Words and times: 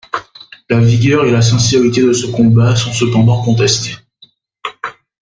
La 0.71 0.79
vigueur 0.79 1.25
et 1.27 1.31
la 1.31 1.43
sincérité 1.43 2.01
de 2.01 2.11
ce 2.11 2.25
combat 2.25 2.75
sont 2.75 2.91
cependant 2.91 3.43
contestés. 3.43 3.95